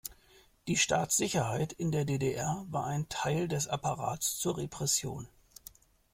Die 0.67 0.77
Staatssicherheit 0.77 1.73
in 1.73 1.91
der 1.91 2.05
D-D-R 2.05 2.65
war 2.71 2.85
ein 2.85 3.07
Teil 3.09 3.47
des 3.47 3.67
Apparats 3.67 4.35
zur 4.39 4.57
Repression. 4.57 5.27